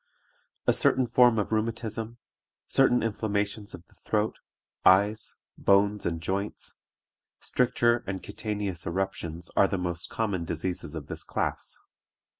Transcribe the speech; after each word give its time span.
A 0.65 0.73
certain 0.73 1.05
form 1.05 1.37
of 1.37 1.51
rheumatism, 1.51 2.17
certain 2.67 3.03
inflammations 3.03 3.75
of 3.75 3.85
the 3.85 3.93
throat, 3.93 4.39
eyes, 4.83 5.35
bones, 5.59 6.07
and 6.07 6.19
joints; 6.19 6.73
stricture 7.39 8.03
and 8.07 8.23
cutaneous 8.23 8.87
eruptions 8.87 9.51
are 9.55 9.67
the 9.67 9.77
most 9.77 10.09
common 10.09 10.43
diseases 10.43 10.95
of 10.95 11.05
this 11.05 11.23
class. 11.23 11.77